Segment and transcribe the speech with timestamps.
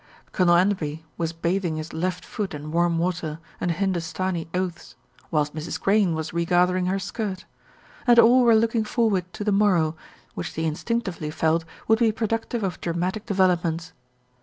[0.31, 4.95] Colonel Enderby was bathing his left foot in warm water and Hindustani oaths;
[5.29, 5.79] whilst Mrs.
[5.79, 7.45] Crane was re gathering her skirt.
[8.07, 9.95] And all were looking forward to the morrow,
[10.33, 13.93] which they instinctively felt would be productive of dramatic developments.